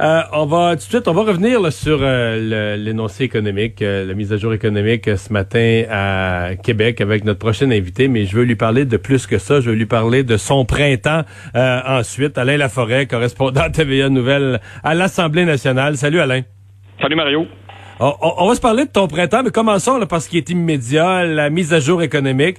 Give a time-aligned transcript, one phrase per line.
[0.00, 4.06] Euh, on va tout de suite, on va revenir là, sur euh, l'énoncé économique, euh,
[4.06, 8.24] la mise à jour économique euh, ce matin à Québec avec notre prochain invité, mais
[8.24, 9.60] je veux lui parler de plus que ça.
[9.60, 11.24] Je veux lui parler de son printemps
[11.54, 12.38] ensuite.
[12.38, 15.98] Alain Laforêt, correspondant TVA Nouvelle à l'Assemblée nationale.
[15.98, 16.42] Salut Alain.
[17.02, 17.46] Salut Mario.
[17.98, 21.50] On, va se parler de ton printemps, mais commençons là, parce qu'il est immédiat, la
[21.50, 22.56] mise à jour économique.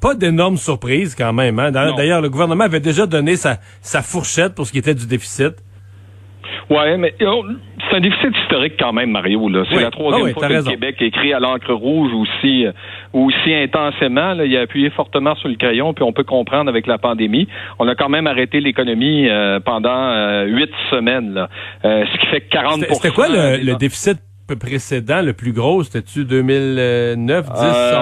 [0.00, 1.58] pas d'énormes surprises quand même.
[1.58, 1.70] Hein?
[1.70, 5.54] D'ailleurs, le gouvernement avait déjà donné sa, sa fourchette pour ce qui était du déficit.
[6.70, 7.44] Ouais, mais oh,
[7.88, 9.48] c'est un déficit historique quand même, Mario.
[9.70, 12.72] C'est la troisième ah fois que le Québec écrit à l'encre rouge aussi, euh,
[13.12, 14.32] aussi intensément.
[14.42, 17.48] il a appuyé fortement sur le crayon, puis on peut comprendre avec la pandémie.
[17.78, 21.46] On a quand même arrêté l'économie euh, pendant euh, huit semaines,
[21.82, 24.18] ce qui fait 40 C'était quoi le, déficit
[24.60, 25.82] précédent, le plus gros?
[25.82, 27.60] C'était-tu 2009, 10,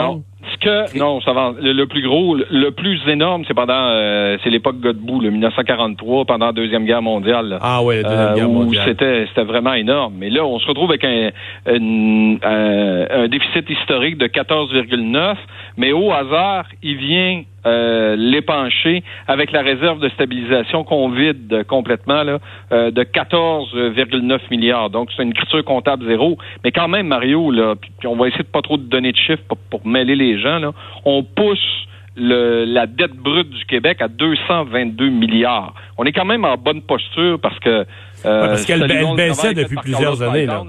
[0.08, 0.22] 11?
[0.62, 1.52] Que non, ça va.
[1.60, 6.46] Le, plus gros, le, plus énorme, c'est pendant, euh, c'est l'époque Godbout, le 1943, pendant
[6.46, 7.58] la deuxième guerre mondiale.
[7.60, 8.84] Ah ouais, la deuxième guerre euh, mondiale.
[8.86, 10.14] C'était, c'était vraiment énorme.
[10.18, 11.30] Mais là, on se retrouve avec un,
[11.66, 15.36] un déficit historique de 14,9,
[15.77, 22.22] mais au hasard, il vient euh, l'épancher avec la réserve de stabilisation qu'on vide complètement
[22.22, 22.38] là,
[22.72, 24.91] euh, de 14,9 milliards.
[24.91, 26.38] Donc, c'est une écriture comptable zéro.
[26.64, 29.16] Mais quand même, Mario, là, puis, on va essayer de pas trop de donner de
[29.16, 30.72] chiffres pour, pour mêler les gens, là,
[31.05, 35.74] on pousse le, la dette brute du Québec à 222 milliards.
[35.98, 37.86] On est quand même en bonne posture parce que...
[38.24, 40.46] Euh, parce qu'elle baissait depuis plusieurs années.
[40.46, 40.64] Là.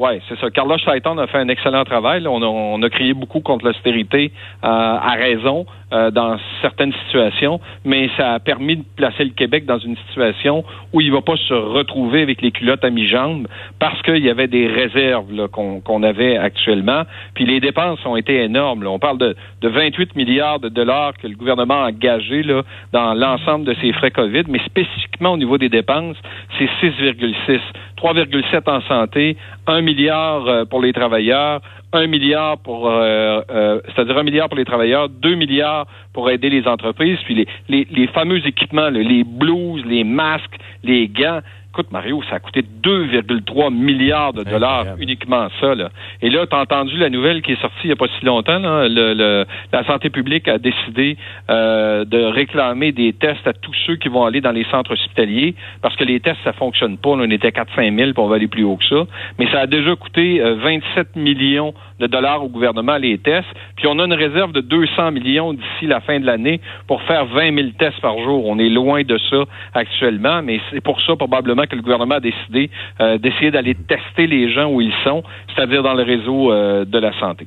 [0.00, 0.48] Oui, c'est ça.
[0.48, 2.26] Carlos Shaitan a fait un excellent travail.
[2.26, 4.32] On a, on a crié beaucoup contre l'austérité
[4.64, 9.66] euh, à raison euh, dans certaines situations, mais ça a permis de placer le Québec
[9.66, 10.64] dans une situation
[10.94, 13.46] où il ne va pas se retrouver avec les culottes à mi-jambe
[13.78, 17.02] parce qu'il y avait des réserves qu'on avait actuellement.
[17.34, 18.86] Puis les dépenses ont été énormes.
[18.86, 22.62] On parle de, de 28 milliards de dollars que le gouvernement a engagés là,
[22.94, 26.16] dans l'ensemble de ses frais COVID, mais spécifiquement au niveau des dépenses,
[26.58, 27.60] c'est 6,6.
[28.00, 31.60] 3,7 en santé, 1 milliard euh, pour les travailleurs,
[31.92, 36.48] 1 milliard pour, euh, euh, c'est-à-dire 1 milliard pour les travailleurs, 2 milliards pour aider
[36.48, 41.40] les entreprises, puis les, les, les fameux équipements, les blouses, les masques, les gants,
[41.72, 45.76] Écoute, Mario, ça a coûté 2,3 milliards de dollars uniquement ça.
[45.76, 45.90] Là.
[46.20, 48.24] Et là, tu as entendu la nouvelle qui est sortie il n'y a pas si
[48.24, 48.58] longtemps.
[48.58, 51.16] Là, le, la santé publique a décidé
[51.48, 55.54] euh, de réclamer des tests à tous ceux qui vont aller dans les centres hospitaliers
[55.80, 57.10] parce que les tests, ça fonctionne pas.
[57.10, 59.06] on était 4-5 000, puis on va aller plus haut que ça.
[59.38, 63.48] Mais ça a déjà coûté 27 euh, millions de dollars au gouvernement les tests.
[63.76, 67.26] Puis on a une réserve de 200 millions d'ici la fin de l'année pour faire
[67.26, 68.46] 20 000 tests par jour.
[68.46, 69.44] On est loin de ça
[69.74, 74.26] actuellement, mais c'est pour ça probablement que le gouvernement a décidé euh, d'essayer d'aller tester
[74.26, 75.22] les gens où ils sont,
[75.54, 77.46] c'est-à-dire dans le réseau euh, de la santé.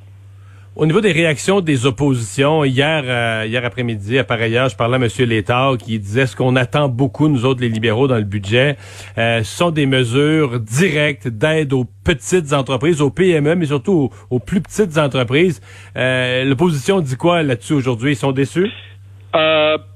[0.76, 4.96] Au niveau des réactions des oppositions, hier, euh, hier après-midi, à pareille heure, je parlais
[4.96, 5.08] à M.
[5.30, 8.76] Létard qui disait ce qu'on attend beaucoup, nous autres, les libéraux, dans le budget,
[9.20, 14.62] euh, sont des mesures directes d'aide aux petites entreprises, aux PME, mais surtout aux, plus
[14.62, 15.62] petites entreprises.
[15.96, 18.14] Euh, L'opposition dit quoi là-dessus aujourd'hui?
[18.14, 18.72] Ils sont déçus?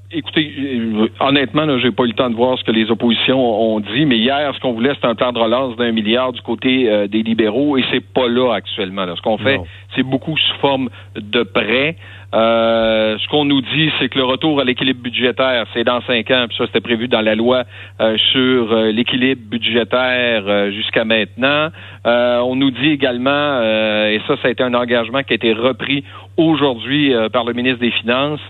[0.10, 3.40] Écoutez, euh, honnêtement, là, j'ai pas eu le temps de voir ce que les oppositions
[3.40, 6.42] ont dit, mais hier, ce qu'on voulait, c'était un plan de relance d'un milliard du
[6.42, 9.06] côté euh, des libéraux, et c'est pas là actuellement.
[9.18, 9.60] Ce qu'on fait,
[9.96, 11.98] c'est beaucoup sous forme de prêts.
[12.34, 16.30] Euh, ce qu'on nous dit, c'est que le retour à l'équilibre budgétaire, c'est dans cinq
[16.32, 17.64] ans, puis ça, c'était prévu dans la loi
[18.02, 21.70] euh, sur euh, l'équilibre budgétaire jusqu'à maintenant.
[22.06, 26.04] on nous dit également, et ça, ça a été un engagement qui a été repris
[26.36, 28.42] aujourd'hui par le ministre des Finances,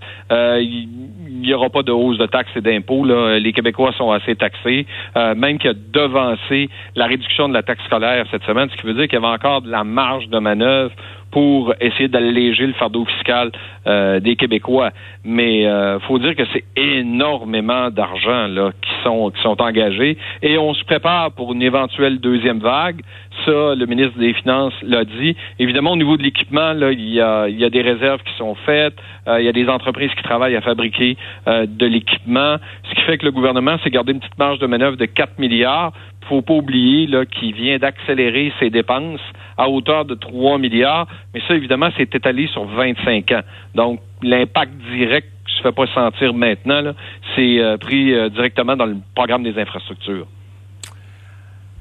[1.42, 3.06] il n'y aura pas de hausse de taxes et d'impôts.
[3.06, 8.25] Les Québécois sont assez taxés, même qu'il a devancé la réduction de la taxe scolaire
[8.31, 10.94] cette semaine, ce qui veut dire qu'il y avait encore de la marge de manœuvre
[11.31, 13.51] pour essayer d'alléger le fardeau fiscal
[13.85, 14.91] euh, des Québécois.
[15.24, 20.57] Mais euh, faut dire que c'est énormément d'argent là qui sont qui sont engagés et
[20.57, 23.01] on se prépare pour une éventuelle deuxième vague.
[23.45, 25.35] Ça, le ministre des Finances l'a dit.
[25.59, 28.33] Évidemment, au niveau de l'équipement, là, il y a, il y a des réserves qui
[28.38, 28.95] sont faites.
[29.27, 32.57] Euh, il y a des entreprises qui travaillent à fabriquer euh, de l'équipement.
[32.89, 35.39] Ce qui fait que le gouvernement s'est gardé une petite marge de manœuvre de 4
[35.39, 35.94] milliards.
[36.29, 39.21] Faut pas oublier qu'il vient d'accélérer ses dépenses
[39.57, 41.07] à hauteur de 3 milliards.
[41.33, 43.41] Mais ça, évidemment, c'est étalé sur 25 ans.
[43.75, 45.27] Donc, l'impact direct
[45.57, 46.94] se fait pas sentir maintenant.
[47.35, 50.27] C'est euh, pris directement dans le programme des infrastructures.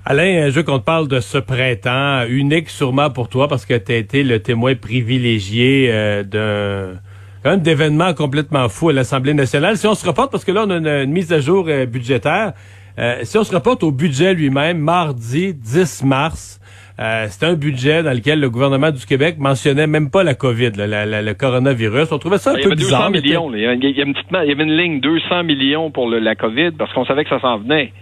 [0.09, 3.75] Alain, je veux qu'on te parle de ce printemps, unique sûrement pour toi parce que
[3.75, 7.01] tu as été le témoin privilégié euh, d'un
[7.43, 9.77] quand même d'événements complètement fous à l'Assemblée nationale.
[9.77, 12.53] Si on se reporte, parce que là, on a une, mise à jour euh, budgétaire,
[12.99, 16.61] euh, si on se reporte au budget lui-même, mardi 10 mars,
[16.99, 20.73] euh, c'était un budget dans lequel le gouvernement du Québec mentionnait même pas la COVID,
[20.77, 22.11] le coronavirus.
[22.13, 23.11] On trouvait ça un peu bizarre.
[23.11, 26.21] Millions, il, y avait, il, y il y avait une ligne 200 millions pour le,
[26.21, 27.93] la COVID parce qu'on savait que ça s'en venait.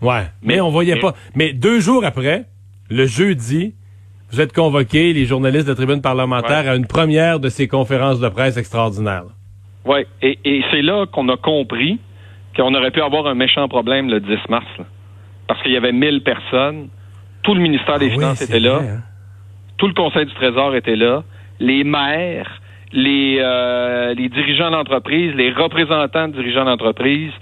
[0.00, 1.14] Ouais, mais, on voyait pas.
[1.34, 2.44] Mais deux jours après,
[2.88, 3.74] le jeudi,
[4.30, 8.20] vous êtes convoqués, les journalistes de la tribune parlementaire, à une première de ces conférences
[8.20, 9.24] de presse extraordinaires.
[9.84, 11.98] Oui, et, et c'est là qu'on a compris
[12.58, 14.66] qu'on aurait pu avoir un méchant problème le 10 mars.
[15.46, 16.88] Parce qu'il y avait 1000 personnes,
[17.42, 19.00] tout le ministère des ah Finances était là, hein.
[19.78, 21.22] tout le Conseil du Trésor était là,
[21.60, 22.60] les maires,
[22.92, 27.32] les, euh, les dirigeants d'entreprise, les représentants de dirigeants d'entreprise,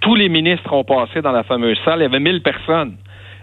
[0.00, 2.00] tous les ministres ont passé dans la fameuse salle.
[2.00, 2.96] Il y avait 1000 personnes.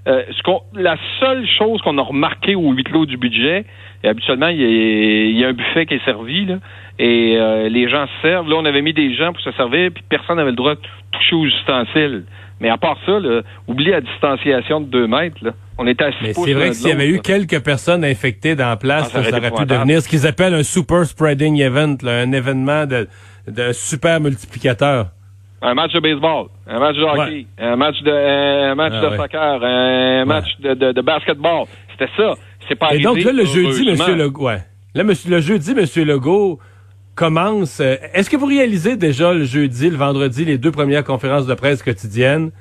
[0.05, 3.65] Euh, ce la seule chose qu'on a remarqué au huis clos du budget,
[4.03, 6.57] et habituellement, il y, a, un buffet qui est servi, là,
[6.99, 8.49] et euh, les gens se servent.
[8.49, 10.81] Là, on avait mis des gens pour se servir, puis personne n'avait le droit de
[11.11, 12.25] toucher aux ustensiles.
[12.59, 15.37] Mais à part ça, là, oublie la distanciation de deux mètres.
[15.41, 15.51] Là.
[15.77, 18.67] On était assis Mais c'est vrai que s'il y avait eu quelques personnes infectées dans
[18.67, 22.31] la place, ah, ça, aurait pu devenir ce qu'ils appellent un super spreading event, un
[22.31, 23.07] événement de,
[23.47, 25.07] de super multiplicateur
[25.63, 29.17] un match de baseball, un match de hockey, un match de, un match ah de
[29.17, 31.65] soccer, un match de, de, de, basketball.
[31.91, 32.33] C'était ça.
[32.67, 34.61] C'est pas Et donc là, le jeudi, Monsieur Legault, ouais.
[34.93, 36.59] Là, monsieur, le jeudi, Monsieur Legault
[37.15, 37.79] commence.
[37.79, 41.53] Euh, est-ce que vous réalisez déjà le jeudi, le vendredi, les deux premières conférences de
[41.53, 42.51] presse quotidiennes?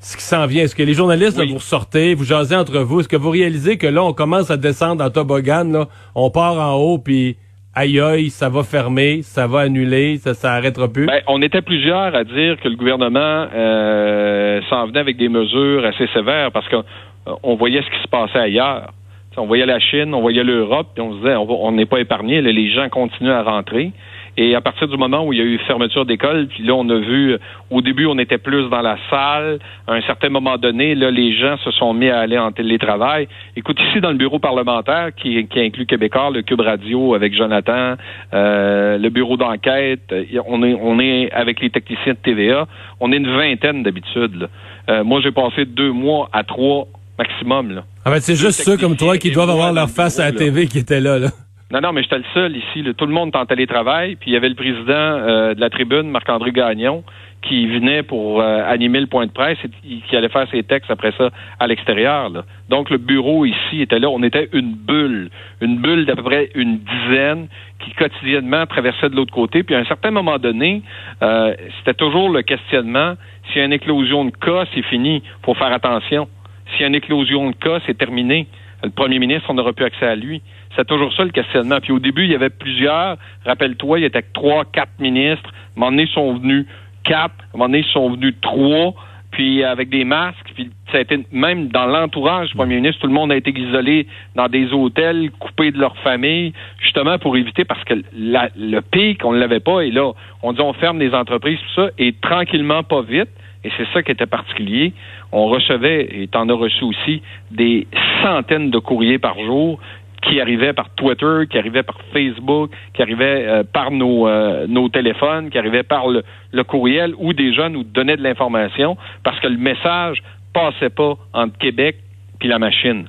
[0.00, 3.08] Ce qui s'en vient, est-ce que les journalistes, vous sortez, vous jasez entre vous, est-ce
[3.08, 6.74] que vous réalisez que là, on commence à descendre en toboggan, là, on part en
[6.76, 7.36] haut, puis
[7.74, 11.06] aïe aïe, ça va fermer, ça va annuler, ça s'arrêtera plus?
[11.06, 15.84] Ben, on était plusieurs à dire que le gouvernement euh, s'en venait avec des mesures
[15.84, 18.92] assez sévères parce qu'on voyait ce qui se passait ailleurs.
[19.36, 22.42] on voyait la Chine, on voyait l'Europe, puis on se disait on n'est pas épargné,
[22.42, 23.92] les gens continuent à rentrer.
[24.36, 26.88] Et à partir du moment où il y a eu fermeture d'école, puis là, on
[26.88, 27.36] a vu,
[27.70, 29.58] au début, on était plus dans la salle.
[29.86, 33.28] À un certain moment donné, là, les gens se sont mis à aller en télétravail.
[33.56, 37.94] Écoute, ici, dans le bureau parlementaire, qui, qui inclut Québécois, le Cube Radio avec Jonathan,
[38.32, 40.14] euh, le bureau d'enquête,
[40.46, 42.66] on est, on est avec les techniciens de TVA,
[43.00, 44.48] on est une vingtaine d'habitude.
[44.88, 46.86] Euh, moi, j'ai passé deux mois à trois
[47.18, 47.72] maximum.
[47.72, 47.84] Là.
[48.04, 50.66] Ah ben, c'est juste ceux comme toi qui doivent avoir leur face à la TV
[50.66, 51.18] qui étaient là.
[51.18, 51.28] là.
[51.70, 52.82] Non, non, mais j'étais le seul ici.
[52.96, 54.16] Tout le monde est en télétravail.
[54.16, 57.04] Puis il y avait le président euh, de la tribune, Marc-André Gagnon,
[57.42, 60.90] qui venait pour euh, animer le point de presse et qui allait faire ses textes
[60.90, 61.30] après ça
[61.60, 62.30] à l'extérieur.
[62.68, 64.10] Donc le bureau ici était là.
[64.10, 65.30] On était une bulle,
[65.60, 67.46] une bulle d'à peu près une dizaine
[67.84, 69.62] qui quotidiennement traversait de l'autre côté.
[69.62, 70.82] Puis à un certain moment donné,
[71.22, 73.14] euh, c'était toujours le questionnement.
[73.46, 75.22] S'il y a une éclosion de cas, c'est fini.
[75.44, 76.28] faut faire attention.
[76.72, 78.48] S'il y a une éclosion de cas, c'est terminé.
[78.82, 80.42] Le premier ministre, on n'aura plus accès à lui.
[80.76, 81.78] C'est toujours ça le questionnement.
[81.80, 83.16] Puis au début, il y avait plusieurs.
[83.44, 85.50] Rappelle-toi, il y était trois, quatre ministres.
[85.80, 86.66] À un ils sont venus
[87.04, 87.34] quatre.
[87.58, 88.94] À un ils sont venus trois.
[89.32, 90.52] Puis avec des masques.
[90.54, 93.56] Puis ça a été même dans l'entourage du premier ministre, tout le monde a été
[93.56, 99.24] isolé dans des hôtels, coupés de leur famille, justement pour éviter parce que le pic,
[99.24, 99.82] on ne l'avait pas.
[99.82, 100.12] Et là,
[100.42, 103.28] on dit on ferme les entreprises, tout ça, et tranquillement, pas vite.
[103.64, 104.92] Et c'est ça qui était particulier.
[105.32, 107.86] On recevait, et en as reçu aussi, des
[108.22, 109.78] centaines de courriers par jour
[110.22, 114.88] qui arrivaient par Twitter, qui arrivaient par Facebook, qui arrivaient euh, par nos, euh, nos
[114.88, 119.40] téléphones, qui arrivaient par le, le, courriel, où des gens nous donnaient de l'information parce
[119.40, 121.96] que le message passait pas entre Québec
[122.38, 123.06] puis la machine.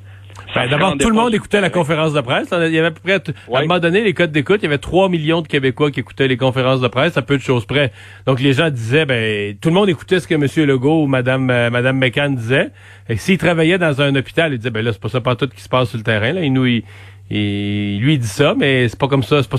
[0.55, 2.49] Ben, D'abord, tout le monde écoutait la conférence de presse.
[2.51, 4.67] Il y avait à peu près, à un moment donné, les codes d'écoute, il y
[4.67, 7.65] avait 3 millions de Québécois qui écoutaient les conférences de presse, à peu de choses
[7.65, 7.91] près.
[8.25, 10.45] Donc, les gens disaient, ben, tout le monde écoutait ce que M.
[10.67, 12.69] Legault ou Mme, euh, Madame McCann disait.
[13.09, 15.47] Et s'il travaillait dans un hôpital, il disait, ben là, c'est pas ça pas tout
[15.47, 16.41] qui se passe sur le terrain, là.
[16.43, 16.83] Il nous, il,
[17.29, 19.41] lui, il dit ça, mais c'est pas comme ça.
[19.43, 19.57] Pas...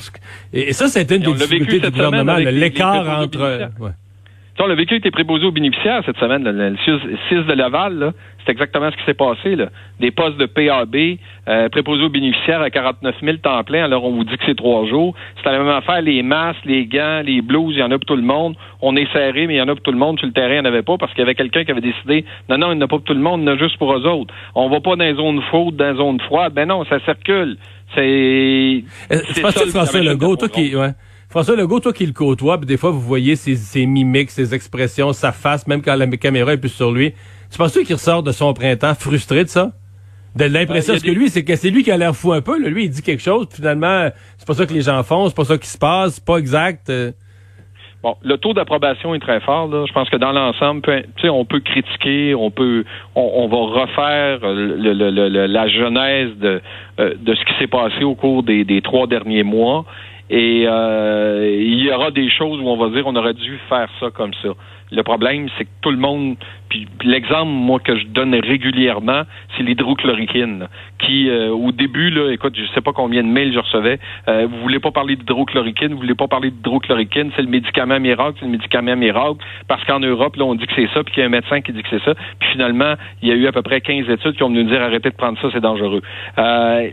[0.52, 3.70] Et, ça, c'était une des difficultés du gouvernement, l'écart entre...
[4.58, 8.12] On a vécu avec les préposés aux bénéficiaires cette semaine, le 6 de Laval,
[8.44, 9.56] c'est exactement ce qui s'est passé.
[9.56, 9.70] Là.
[9.98, 11.18] Des postes de PAB,
[11.48, 14.56] euh, préposés aux bénéficiaires à 49 000 temps plein, alors on vous dit que c'est
[14.56, 15.14] trois jours.
[15.42, 18.04] C'est la même affaire, les masques, les gants, les blouses, il y en a pour
[18.04, 18.54] tout le monde.
[18.80, 20.18] On est serré, mais il y en a pour tout le monde.
[20.18, 21.80] Sur le terrain, il n'y en avait pas parce qu'il y avait quelqu'un qui avait
[21.80, 23.54] décidé, non, non, il n'y en a pas pour tout le monde, il y en
[23.54, 24.32] a juste pour eux autres.
[24.54, 26.52] On va pas dans les zones chaudes, dans les zones froides.
[26.52, 27.56] Ben non, ça circule.
[27.94, 28.84] C'est...
[29.08, 30.76] C'est pas ça, François Legault, toi qui...
[30.76, 30.92] Ouais.
[31.32, 35.14] François Legault, toi qui le côtoie, des fois vous voyez ses, ses, mimiques, ses expressions,
[35.14, 37.14] sa face, même quand la caméra est plus sur lui.
[37.50, 39.70] Tu penses qu'il ressort de son printemps frustré de ça?
[40.36, 42.58] De l'impression, ben, que lui, c'est que c'est lui qui a l'air fou un peu.
[42.58, 45.44] Lui, il dit quelque chose, finalement, c'est pas ça que les gens font, c'est pas
[45.44, 46.90] ça qui se passe, c'est pas exact.
[46.90, 47.12] Euh.
[48.02, 49.68] Bon, le taux d'approbation est très fort.
[49.68, 49.86] Là.
[49.88, 50.82] Je pense que dans l'ensemble,
[51.24, 52.84] on peut critiquer, on peut,
[53.14, 56.60] on, va refaire le, la genèse de,
[57.00, 59.86] euh, de ce qui s'est passé au cours des, des trois derniers mois.
[60.32, 63.88] Et euh, il y aura des choses où on va dire on aurait dû faire
[64.00, 64.48] ça comme ça.
[64.92, 66.36] Le problème, c'est que tout le monde,
[66.68, 69.22] puis, l'exemple, moi, que je donne régulièrement,
[69.56, 73.58] c'est l'hydrochloroquine, qui, euh, au début, là, écoute, je sais pas combien de mails je
[73.58, 73.98] recevais,
[74.28, 78.36] euh, vous voulez pas parler d'hydrochloroquine, vous voulez pas parler d'hydrochloroquine, c'est le médicament miracle,
[78.38, 81.22] c'est le médicament miracle, parce qu'en Europe, là, on dit que c'est ça, puis qu'il
[81.22, 83.46] y a un médecin qui dit que c'est ça, puis finalement, il y a eu
[83.46, 85.60] à peu près 15 études qui ont venu nous dire arrêtez de prendre ça, c'est
[85.60, 86.02] dangereux.
[86.38, 86.90] Euh,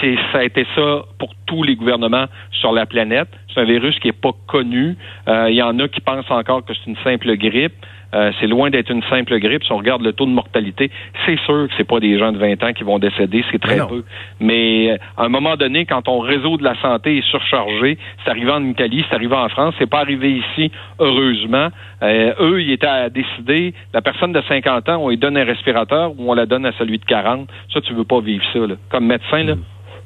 [0.00, 2.26] c'est, ça a été ça pour tous les gouvernements
[2.60, 3.28] sur la planète.
[3.52, 4.96] C'est un virus qui est pas connu.
[5.28, 7.74] Euh, il y en a qui pensent encore que c'est une simple grippe.
[8.12, 9.62] Euh, c'est loin d'être une simple grippe.
[9.62, 10.90] Si on regarde le taux de mortalité,
[11.24, 13.78] c'est sûr que c'est pas des gens de 20 ans qui vont décéder, c'est très
[13.86, 14.04] peu.
[14.40, 18.30] Mais euh, à un moment donné, quand ton réseau de la santé est surchargé, c'est
[18.30, 21.68] arrivé en Italie, c'est arrivé en France, c'est pas arrivé ici, heureusement.
[22.02, 26.12] eux, ils étaient à décider, la personne de 50 ans, on lui donne un respirateur
[26.18, 27.48] ou on la donne à celui de 40.
[27.72, 28.58] Ça, tu veux pas vivre ça.
[28.58, 28.74] Là.
[28.90, 29.62] Comme médecin, là, mm.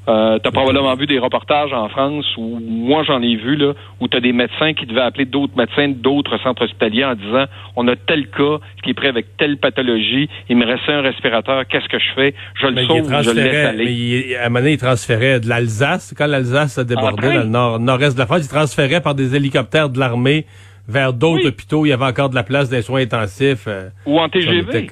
[0.07, 3.73] Euh, tu as probablement vu des reportages en France où moi j'en ai vu là
[4.01, 7.47] où tu as des médecins qui devaient appeler d'autres médecins d'autres centres hospitaliers en disant
[7.77, 11.67] on a tel cas qui est prêt avec telle pathologie, il me reste un respirateur,
[11.67, 12.35] qu'est-ce que je fais?
[12.61, 13.85] Je le sauve, je le laisse aller.
[14.29, 16.15] Mais à un moment donné, il transférait de l'Alsace.
[16.17, 19.35] Quand l'Alsace a débordé dans le nord nord-est de la France, il transférait par des
[19.35, 20.45] hélicoptères de l'armée
[20.87, 23.65] vers d'autres hôpitaux, où il y avait encore de la place des soins intensifs.
[23.67, 24.89] Euh, ou en TGV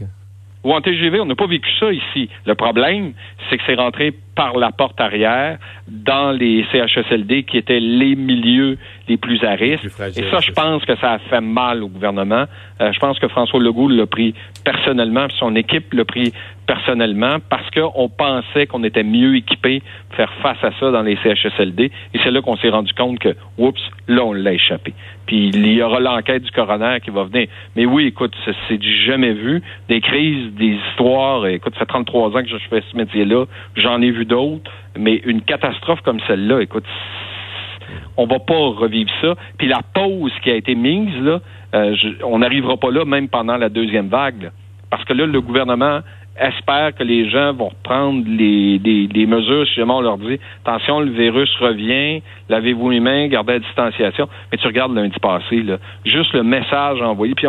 [0.65, 2.29] ou en TGV, on n'a pas vécu ça ici.
[2.47, 3.13] Le problème,
[3.49, 8.79] c'est que c'est rentré par la porte arrière dans les CHSLD qui étaient les milieux
[9.09, 9.85] les plus à risque.
[9.85, 12.45] Et ça, je pense que ça a fait mal au gouvernement.
[12.81, 16.33] Euh, je pense que François Legault l'a pris personnellement, puis son équipe l'a pris
[16.67, 21.17] personnellement, parce qu'on pensait qu'on était mieux équipé pour faire face à ça dans les
[21.17, 21.91] CHSLD.
[22.15, 24.95] Et c'est là qu'on s'est rendu compte que, oups, là, on l'a échappé.
[25.27, 27.49] Puis il y aura l'enquête du coroner qui va venir.
[27.77, 28.35] Mais oui, écoute,
[28.69, 29.63] c'est du jamais vu.
[29.89, 31.47] Des crises, des histoires.
[31.47, 33.47] Écoute, ça fait 33 ans que je fais ce métier-là.
[33.77, 34.71] J'en ai vu d'autres.
[34.97, 36.85] Mais une catastrophe comme celle-là, écoute,
[38.17, 39.35] on va pas revivre ça.
[39.59, 41.41] Puis la pause qui a été mise, là,
[41.75, 44.51] euh, on n'arrivera pas là même pendant la deuxième vague.
[44.91, 46.01] Parce que là, le gouvernement
[46.39, 51.01] espère que les gens vont prendre les, des, mesures, si jamais on leur dit, attention,
[51.01, 54.29] le virus revient, lavez-vous les mains, gardez la distanciation.
[54.51, 57.47] Mais tu regardes lundi passé, là, juste le message envoyé, puis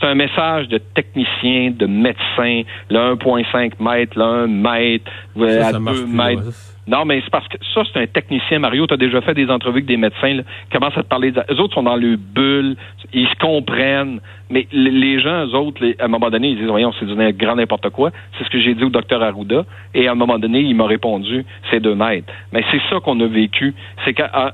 [0.00, 6.06] c'est un message de technicien, de médecin, le 1,5 mètre, le 1 mètre, à 2
[6.06, 6.71] mètres.
[6.86, 8.86] Non, mais c'est parce que ça, c'est un technicien, Mario.
[8.88, 11.32] Tu as déjà fait des entrevues avec des médecins là, commencent à te parler.
[11.48, 12.76] Les autres sont dans le bulle,
[13.12, 14.20] ils se comprennent.
[14.50, 17.54] Mais les gens, eux autres, à un moment donné, ils disent Voyons, c'est du grand
[17.54, 18.10] n'importe quoi.
[18.36, 19.64] C'est ce que j'ai dit au docteur Arruda.
[19.94, 22.32] Et à un moment donné, il m'a répondu C'est deux mètres.
[22.52, 23.74] Mais c'est ça qu'on a vécu.
[24.04, 24.52] C'est qu'il ah,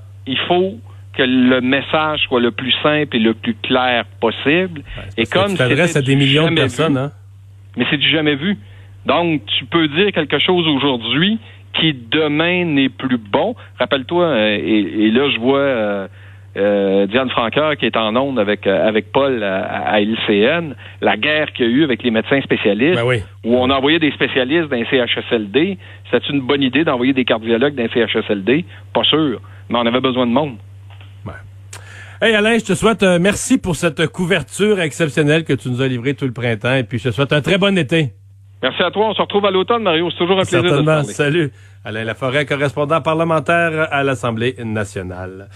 [0.49, 0.75] faut
[1.15, 4.83] que le message soit le plus simple et le plus clair possible.
[5.17, 7.11] et comme ça à des millions de personnes, hein?
[7.77, 8.59] Mais c'est du jamais vu.
[9.07, 11.39] Donc, tu peux dire quelque chose aujourd'hui
[11.75, 13.55] qui demain n'est plus bon.
[13.79, 16.09] Rappelle-toi, euh, et, là je vois euh,
[16.57, 21.67] euh, Diane Franqueur qui est en onde avec avec Paul à, LCN, la guerre qu'il
[21.67, 25.79] y a eu avec les médecins spécialistes, ben où on envoyait des spécialistes dans CHSLD.
[26.11, 28.65] C'était une bonne idée d'envoyer des cardiologues dans CHSLD?
[28.93, 30.57] Pas sûr, mais on avait besoin de monde.
[32.21, 36.15] Hey Alain, je te souhaite merci pour cette couverture exceptionnelle que tu nous as livrée
[36.15, 38.13] tout le printemps et puis je te souhaite un très bon été.
[38.63, 39.09] Merci à toi.
[39.11, 40.11] On se retrouve à l'automne, Mario.
[40.11, 41.13] C'est toujours un plaisir de te parler.
[41.13, 41.53] Salut.
[41.85, 45.49] Alain Laforêt, correspondant parlementaire à l'Assemblée nationale.